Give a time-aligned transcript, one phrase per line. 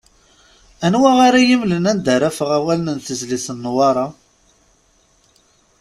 [0.85, 4.07] Anwa ara yi-mmlen anda ara afeɣ awalen n tezlit n Newwaṛa?